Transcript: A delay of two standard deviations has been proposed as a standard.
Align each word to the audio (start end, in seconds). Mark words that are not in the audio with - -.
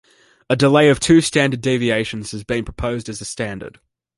A 0.49 0.55
delay 0.55 0.89
of 0.89 0.99
two 0.99 1.21
standard 1.21 1.61
deviations 1.61 2.31
has 2.31 2.43
been 2.43 2.65
proposed 2.65 3.07
as 3.07 3.21
a 3.21 3.25
standard. 3.25 3.79